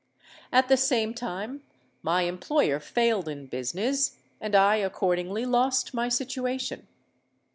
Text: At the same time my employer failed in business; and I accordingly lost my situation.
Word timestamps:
At 0.51 0.67
the 0.67 0.77
same 0.77 1.13
time 1.13 1.61
my 2.01 2.23
employer 2.23 2.79
failed 2.79 3.29
in 3.29 3.45
business; 3.45 4.17
and 4.39 4.55
I 4.55 4.77
accordingly 4.77 5.45
lost 5.45 5.93
my 5.93 6.09
situation. 6.09 6.87